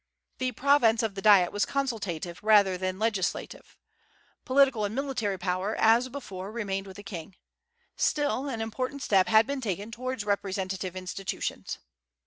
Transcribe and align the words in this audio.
The 0.39 0.51
province 0.53 1.03
of 1.03 1.13
the 1.13 1.21
Diet 1.21 1.51
was 1.51 1.63
consultative 1.63 2.39
rather 2.43 2.75
than 2.75 2.97
legislative. 2.97 3.77
Political 4.45 4.85
and 4.85 4.95
military 4.95 5.37
power, 5.37 5.75
as 5.75 6.09
before, 6.09 6.51
remained 6.51 6.87
with 6.87 6.97
the 6.97 7.03
king. 7.03 7.35
Still, 7.95 8.49
an 8.49 8.61
important 8.61 9.03
step 9.03 9.27
had 9.27 9.45
been 9.45 9.61
taken 9.61 9.91
toward 9.91 10.23
representative 10.23 10.95
institutions. 10.95 11.77